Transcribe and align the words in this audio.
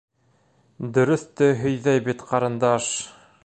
Дөрөҫтө 0.95 1.49
һөйҙәй 1.61 2.03
бит 2.09 2.25
ҡарындаш! 2.33 2.89